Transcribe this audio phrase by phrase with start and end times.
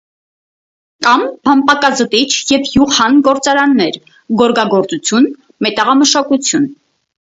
[1.07, 4.03] Կան բամպակազտիչ եւ իւղհան գործարաններ,
[4.43, 5.33] գորգագործութիւն,
[5.71, 6.73] մետաղամշակութիւն։